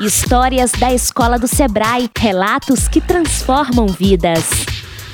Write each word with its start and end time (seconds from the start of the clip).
Histórias 0.00 0.72
da 0.72 0.94
Escola 0.94 1.38
do 1.38 1.46
Sebrae, 1.46 2.08
relatos 2.18 2.88
que 2.88 3.02
transformam 3.02 3.86
vidas. 3.86 4.48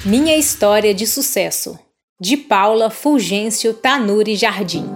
Minha 0.05 0.37
história 0.37 0.95
de 0.95 1.09
sucesso, 1.09 1.77
de 2.21 2.37
Paula 2.37 2.89
Fulgêncio 2.89 3.75
Tanuri 3.75 4.37
Jardim. 4.37 4.89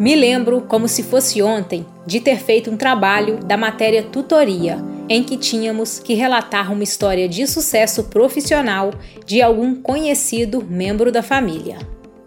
Me 0.00 0.16
lembro, 0.16 0.62
como 0.62 0.88
se 0.88 1.02
fosse 1.02 1.42
ontem, 1.42 1.84
de 2.06 2.20
ter 2.20 2.38
feito 2.38 2.70
um 2.70 2.76
trabalho 2.78 3.38
da 3.44 3.54
matéria 3.54 4.02
tutoria, 4.02 4.82
em 5.10 5.22
que 5.22 5.36
tínhamos 5.36 5.98
que 5.98 6.14
relatar 6.14 6.72
uma 6.72 6.82
história 6.82 7.28
de 7.28 7.46
sucesso 7.46 8.04
profissional 8.04 8.94
de 9.26 9.42
algum 9.42 9.74
conhecido 9.74 10.64
membro 10.64 11.12
da 11.12 11.22
família. 11.22 11.76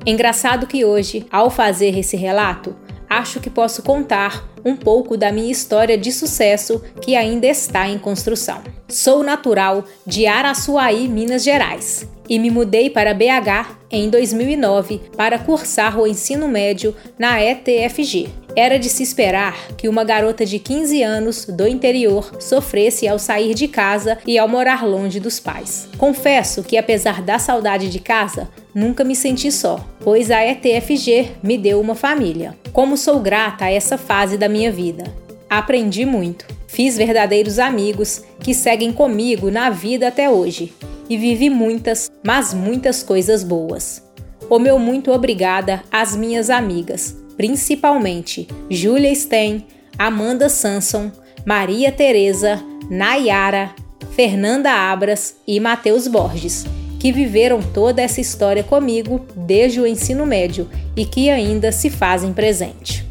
Engraçado 0.05 0.67
que 0.67 0.85
hoje, 0.85 1.25
ao 1.31 1.49
fazer 1.49 1.97
esse 1.97 2.15
relato, 2.15 2.75
acho 3.09 3.39
que 3.39 3.49
posso 3.49 3.81
contar 3.81 4.47
um 4.63 4.75
pouco 4.75 5.15
da 5.15 5.31
minha 5.31 5.51
história 5.51 5.97
de 5.97 6.11
sucesso 6.11 6.81
que 7.01 7.15
ainda 7.15 7.47
está 7.47 7.87
em 7.87 7.97
construção. 7.97 8.61
Sou 8.87 9.23
natural 9.23 9.85
de 10.05 10.25
Araçuaí, 10.27 11.07
Minas 11.07 11.43
Gerais, 11.43 12.07
e 12.29 12.37
me 12.39 12.49
mudei 12.49 12.89
para 12.89 13.13
BH 13.13 13.77
em 13.89 14.09
2009 14.09 15.01
para 15.15 15.39
cursar 15.39 15.97
o 15.99 16.07
ensino 16.07 16.47
médio 16.47 16.95
na 17.17 17.41
ETFG. 17.41 18.46
Era 18.59 18.79
de 18.79 18.89
se 18.89 19.03
esperar 19.03 19.67
que 19.77 19.87
uma 19.87 20.03
garota 20.03 20.43
de 20.43 20.57
15 20.57 21.03
anos 21.03 21.45
do 21.45 21.67
interior 21.67 22.31
sofresse 22.39 23.07
ao 23.07 23.19
sair 23.19 23.53
de 23.53 23.67
casa 23.67 24.17
e 24.25 24.35
ao 24.35 24.47
morar 24.47 24.83
longe 24.83 25.19
dos 25.19 25.39
pais. 25.39 25.87
Confesso 25.95 26.63
que, 26.63 26.75
apesar 26.75 27.21
da 27.21 27.37
saudade 27.37 27.87
de 27.87 27.99
casa, 27.99 28.49
nunca 28.73 29.03
me 29.03 29.15
senti 29.15 29.51
só, 29.51 29.87
pois 29.99 30.31
a 30.31 30.43
ETFG 30.43 31.33
me 31.43 31.55
deu 31.55 31.79
uma 31.79 31.93
família. 31.93 32.57
Como 32.73 32.97
sou 32.97 33.19
grata 33.19 33.65
a 33.65 33.71
essa 33.71 33.95
fase 33.95 34.39
da 34.39 34.49
minha 34.49 34.71
vida. 34.71 35.03
Aprendi 35.47 36.03
muito. 36.03 36.47
Fiz 36.67 36.97
verdadeiros 36.97 37.59
amigos 37.59 38.23
que 38.39 38.55
seguem 38.55 38.91
comigo 38.91 39.51
na 39.51 39.69
vida 39.69 40.07
até 40.07 40.31
hoje 40.31 40.73
e 41.07 41.15
vivi 41.15 41.51
muitas, 41.51 42.09
mas 42.25 42.55
muitas 42.55 43.03
coisas 43.03 43.43
boas. 43.43 44.01
O 44.49 44.57
meu 44.57 44.79
muito 44.79 45.11
obrigada 45.11 45.83
às 45.91 46.15
minhas 46.15 46.49
amigas, 46.49 47.15
principalmente 47.37 48.47
Julia 48.69 49.13
Stein, 49.13 49.65
Amanda 49.97 50.49
Sanson, 50.49 51.11
Maria 51.45 51.91
Teresa, 51.91 52.61
Nayara, 52.89 53.73
Fernanda 54.11 54.71
Abras 54.71 55.37
e 55.47 55.59
Matheus 55.59 56.07
Borges, 56.07 56.65
que 56.99 57.11
viveram 57.11 57.61
toda 57.61 58.01
essa 58.01 58.19
história 58.19 58.63
comigo 58.63 59.25
desde 59.35 59.79
o 59.79 59.87
ensino 59.87 60.25
médio 60.25 60.67
e 60.95 61.05
que 61.05 61.29
ainda 61.29 61.71
se 61.71 61.89
fazem 61.89 62.33
presente. 62.33 63.05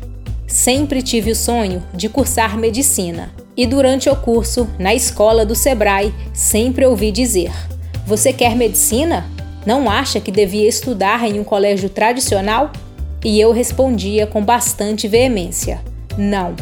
Sempre 0.47 1.03
tive 1.03 1.31
o 1.31 1.37
sonho 1.37 1.83
de 1.95 2.09
cursar 2.09 2.59
medicina 2.59 3.33
e 3.57 3.67
durante 3.67 4.11
o 4.11 4.17
curso, 4.17 4.69
na 4.79 4.95
escola 4.95 5.47
do 5.47 5.55
Sebrae, 5.55 6.13
sempre 6.35 6.85
ouvi 6.85 7.11
dizer: 7.11 7.53
você 8.07 8.33
quer 8.33 8.55
medicina? 8.55 9.25
Não 9.65 9.91
acha 9.91 10.21
que 10.21 10.31
devia 10.31 10.69
estudar 10.69 11.27
em 11.29 11.41
um 11.41 11.45
colégio 11.45 11.89
tradicional? 11.89 12.71
E 13.27 13.41
eu 13.41 13.51
respondia 13.51 14.25
com 14.25 14.41
bastante 14.41 15.09
veemência: 15.09 15.81
não. 16.17 16.55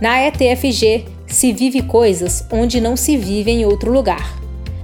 Na 0.00 0.24
ETFG 0.24 1.04
se 1.26 1.52
vive 1.52 1.82
coisas 1.82 2.46
onde 2.52 2.80
não 2.80 2.96
se 2.96 3.16
vive 3.16 3.50
em 3.50 3.66
outro 3.66 3.92
lugar. 3.92 4.38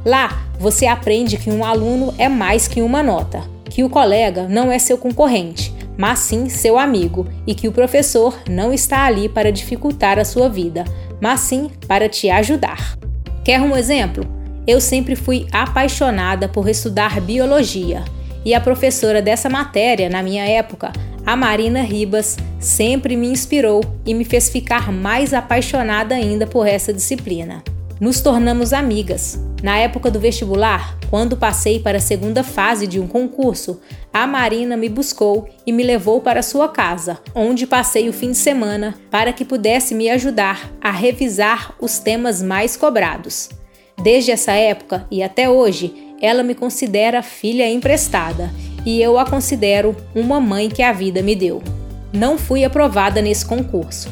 Lá 0.04 0.42
você 0.58 0.84
aprende 0.84 1.36
que 1.36 1.48
um 1.48 1.64
aluno 1.64 2.12
é 2.18 2.28
mais 2.28 2.66
que 2.66 2.82
uma 2.82 3.04
nota, 3.04 3.44
que 3.70 3.84
o 3.84 3.88
colega 3.88 4.48
não 4.48 4.72
é 4.72 4.80
seu 4.80 4.98
concorrente, 4.98 5.72
mas 5.96 6.18
sim 6.18 6.48
seu 6.48 6.76
amigo 6.76 7.28
e 7.46 7.54
que 7.54 7.68
o 7.68 7.72
professor 7.72 8.36
não 8.50 8.72
está 8.72 9.04
ali 9.04 9.28
para 9.28 9.52
dificultar 9.52 10.18
a 10.18 10.24
sua 10.24 10.48
vida, 10.48 10.84
mas 11.20 11.38
sim 11.38 11.70
para 11.86 12.08
te 12.08 12.30
ajudar. 12.30 12.98
Quer 13.44 13.60
um 13.60 13.76
exemplo? 13.76 14.26
Eu 14.66 14.80
sempre 14.80 15.14
fui 15.14 15.46
apaixonada 15.52 16.48
por 16.48 16.68
estudar 16.68 17.20
biologia 17.20 18.04
e 18.44 18.54
a 18.54 18.60
professora 18.60 19.22
dessa 19.22 19.48
matéria, 19.48 20.10
na 20.10 20.20
minha 20.20 20.44
época, 20.44 20.92
a 21.24 21.36
Marina 21.36 21.82
Ribas, 21.82 22.36
sempre 22.58 23.16
me 23.16 23.28
inspirou 23.28 23.82
e 24.04 24.12
me 24.14 24.24
fez 24.24 24.48
ficar 24.48 24.92
mais 24.92 25.32
apaixonada 25.32 26.14
ainda 26.14 26.46
por 26.46 26.66
essa 26.66 26.92
disciplina. 26.92 27.62
Nos 28.00 28.20
tornamos 28.20 28.72
amigas. 28.72 29.40
Na 29.62 29.78
época 29.78 30.10
do 30.10 30.18
vestibular, 30.18 30.98
quando 31.08 31.36
passei 31.36 31.78
para 31.78 31.98
a 31.98 32.00
segunda 32.00 32.42
fase 32.42 32.84
de 32.84 32.98
um 32.98 33.06
concurso, 33.06 33.80
a 34.12 34.26
Marina 34.26 34.76
me 34.76 34.88
buscou 34.88 35.48
e 35.64 35.70
me 35.70 35.84
levou 35.84 36.20
para 36.20 36.42
sua 36.42 36.68
casa, 36.68 37.20
onde 37.32 37.64
passei 37.64 38.08
o 38.08 38.12
fim 38.12 38.32
de 38.32 38.38
semana 38.38 38.96
para 39.08 39.32
que 39.32 39.44
pudesse 39.44 39.94
me 39.94 40.10
ajudar 40.10 40.72
a 40.80 40.90
revisar 40.90 41.76
os 41.80 42.00
temas 42.00 42.42
mais 42.42 42.76
cobrados. 42.76 43.50
Desde 44.02 44.32
essa 44.32 44.50
época 44.50 45.06
e 45.08 45.22
até 45.22 45.48
hoje, 45.48 45.94
ela 46.20 46.42
me 46.42 46.56
considera 46.56 47.22
filha 47.22 47.70
emprestada 47.70 48.50
e 48.84 49.00
eu 49.00 49.18
a 49.18 49.24
considero 49.24 49.96
uma 50.14 50.40
mãe 50.40 50.68
que 50.68 50.82
a 50.82 50.92
vida 50.92 51.22
me 51.22 51.34
deu. 51.34 51.62
Não 52.12 52.36
fui 52.36 52.64
aprovada 52.64 53.22
nesse 53.22 53.44
concurso, 53.44 54.08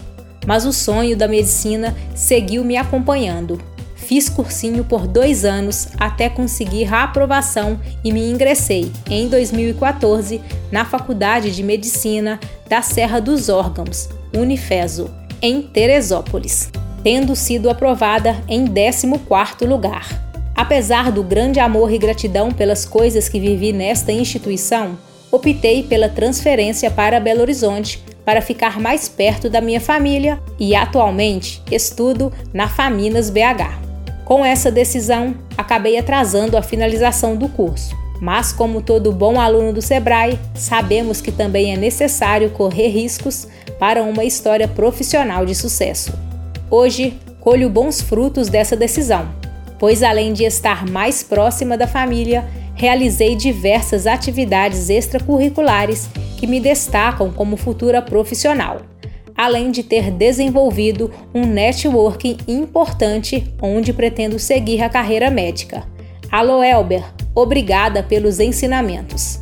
mas 0.47 0.65
o 0.65 0.73
sonho 0.73 1.17
da 1.17 1.29
medicina 1.29 1.95
seguiu 2.15 2.65
me 2.65 2.77
acompanhando. 2.77 3.61
Fiz 3.95 4.29
cursinho 4.29 4.85
por 4.85 5.07
dois 5.07 5.45
anos 5.45 5.89
até 5.99 6.29
conseguir 6.29 6.93
a 6.93 7.05
aprovação 7.05 7.79
e 8.03 8.13
me 8.13 8.29
ingressei, 8.29 8.91
em 9.09 9.29
2014, 9.29 10.41
na 10.73 10.85
Faculdade 10.85 11.55
de 11.55 11.63
Medicina 11.63 12.41
da 12.69 12.83
Serra 12.83 13.21
dos 13.21 13.49
Órgãos, 13.49 14.09
Unifeso, 14.35 15.11
em 15.41 15.63
Teresópolis 15.63 16.71
tendo 17.03 17.35
sido 17.35 17.71
aprovada 17.71 18.43
em 18.49 18.67
14º 18.67 19.67
lugar. 19.67 20.30
Apesar 20.61 21.11
do 21.11 21.23
grande 21.23 21.59
amor 21.59 21.91
e 21.91 21.97
gratidão 21.97 22.51
pelas 22.51 22.85
coisas 22.85 23.31
que 23.31 23.41
vivi 23.41 23.73
nesta 23.73 24.13
instituição, 24.13 24.99
optei 25.33 25.83
pela 25.83 26.07
transferência 26.07 26.91
para 26.91 27.19
Belo 27.19 27.41
Horizonte 27.41 28.05
para 28.27 28.43
ficar 28.43 28.79
mais 28.79 29.09
perto 29.09 29.49
da 29.49 29.63
minha 29.63 29.81
família 29.81 30.39
e 30.59 30.75
atualmente 30.77 31.63
estudo 31.71 32.31
na 32.53 32.69
Faminas 32.69 33.31
BH. 33.31 33.81
Com 34.27 34.45
essa 34.45 34.71
decisão, 34.71 35.35
acabei 35.57 35.97
atrasando 35.97 36.59
a 36.59 36.63
finalização 36.63 37.37
do 37.37 37.49
curso. 37.49 37.97
Mas, 38.21 38.53
como 38.53 38.83
todo 38.83 39.13
bom 39.13 39.41
aluno 39.41 39.73
do 39.73 39.81
Sebrae, 39.81 40.39
sabemos 40.55 41.23
que 41.23 41.33
também 41.33 41.73
é 41.73 41.77
necessário 41.79 42.51
correr 42.51 42.89
riscos 42.89 43.49
para 43.79 44.03
uma 44.03 44.25
história 44.25 44.69
profissional 44.69 45.47
de 45.47 45.55
sucesso. 45.55 46.13
Hoje, 46.71 47.19
colho 47.41 47.71
bons 47.71 48.03
frutos 48.03 48.51
dessa 48.51 48.77
decisão, 48.77 49.40
pois 49.81 50.03
além 50.03 50.35
de 50.35 50.45
estar 50.45 50.87
mais 50.87 51.23
próxima 51.23 51.77
da 51.77 51.87
família, 51.87 52.47
realizei 52.75 53.35
diversas 53.35 54.07
atividades 54.07 54.91
extracurriculares 54.91 56.11
que 56.37 56.47
me 56.47 56.61
destacam 56.61 57.33
como 57.33 57.57
futura 57.57 58.03
profissional, 58.03 58.83
além 59.35 59.71
de 59.71 59.83
ter 59.83 60.11
desenvolvido 60.11 61.11
um 61.35 61.47
networking 61.47 62.37
importante 62.47 63.53
onde 63.63 63.95
pretendo 63.95 64.39
seguir 64.39 64.83
a 64.83 64.89
carreira 64.91 65.31
médica. 65.31 65.83
Alô 66.31 66.63
Elber, 66.63 67.03
obrigada 67.35 68.03
pelos 68.03 68.39
ensinamentos. 68.39 69.41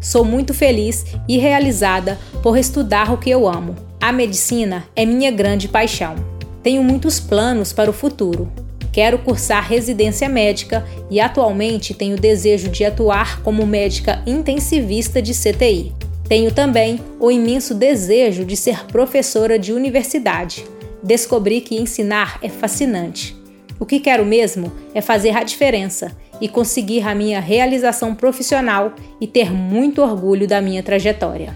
Sou 0.00 0.24
muito 0.24 0.54
feliz 0.54 1.04
e 1.28 1.36
realizada 1.36 2.16
por 2.44 2.56
estudar 2.56 3.12
o 3.12 3.18
que 3.18 3.28
eu 3.28 3.48
amo. 3.48 3.74
A 4.00 4.12
medicina 4.12 4.84
é 4.94 5.04
minha 5.04 5.32
grande 5.32 5.66
paixão. 5.66 6.14
Tenho 6.62 6.82
muitos 6.84 7.18
planos 7.18 7.72
para 7.72 7.90
o 7.90 7.92
futuro. 7.92 8.50
Quero 8.92 9.18
cursar 9.18 9.68
residência 9.68 10.28
médica 10.28 10.84
e 11.10 11.20
atualmente 11.20 11.94
tenho 11.94 12.16
desejo 12.16 12.68
de 12.68 12.84
atuar 12.84 13.40
como 13.42 13.66
médica 13.66 14.22
intensivista 14.26 15.22
de 15.22 15.32
CTI. 15.32 15.92
Tenho 16.28 16.52
também 16.52 17.00
o 17.18 17.30
imenso 17.30 17.74
desejo 17.74 18.44
de 18.44 18.56
ser 18.56 18.86
professora 18.86 19.58
de 19.58 19.72
universidade. 19.72 20.64
Descobri 21.02 21.60
que 21.60 21.76
ensinar 21.76 22.38
é 22.42 22.48
fascinante. 22.48 23.36
O 23.78 23.86
que 23.86 24.00
quero 24.00 24.24
mesmo 24.24 24.72
é 24.94 25.00
fazer 25.00 25.36
a 25.36 25.42
diferença 25.42 26.14
e 26.40 26.48
conseguir 26.48 27.06
a 27.06 27.14
minha 27.14 27.40
realização 27.40 28.14
profissional 28.14 28.92
e 29.20 29.26
ter 29.26 29.52
muito 29.52 30.02
orgulho 30.02 30.46
da 30.46 30.60
minha 30.60 30.82
trajetória 30.82 31.54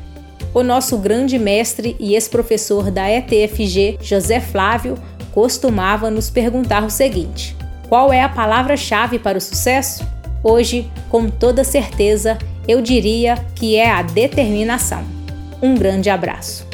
o 0.54 0.62
nosso 0.62 0.96
grande 0.96 1.36
mestre 1.36 1.96
e 1.98 2.14
ex-professor 2.14 2.88
da 2.88 3.10
ETFG, 3.10 3.98
José 4.00 4.38
Flávio, 4.38 4.94
costumava 5.34 6.10
nos 6.10 6.30
perguntar 6.30 6.84
o 6.84 6.90
seguinte: 6.90 7.56
qual 7.88 8.12
é 8.12 8.22
a 8.22 8.28
palavra-chave 8.28 9.18
para 9.18 9.36
o 9.36 9.40
sucesso? 9.40 10.06
Hoje, 10.42 10.88
com 11.10 11.28
toda 11.28 11.64
certeza, 11.64 12.38
eu 12.68 12.80
diria 12.80 13.36
que 13.56 13.76
é 13.76 13.90
a 13.90 14.02
determinação. 14.02 15.02
Um 15.60 15.74
grande 15.74 16.08
abraço. 16.08 16.64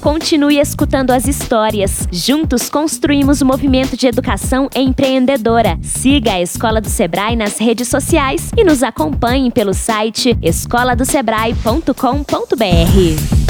Continue 0.00 0.58
escutando 0.58 1.12
as 1.12 1.28
histórias. 1.28 2.08
Juntos 2.10 2.68
construímos 2.68 3.40
o 3.40 3.46
movimento 3.46 3.96
de 3.96 4.08
educação 4.08 4.68
empreendedora. 4.74 5.78
Siga 5.80 6.32
a 6.32 6.40
Escola 6.40 6.80
do 6.80 6.88
Sebrae 6.88 7.36
nas 7.36 7.58
redes 7.58 7.86
sociais 7.86 8.50
e 8.56 8.64
nos 8.64 8.82
acompanhe 8.82 9.52
pelo 9.52 9.72
site 9.72 10.36
escoladosebrae.com.br. 10.42 13.41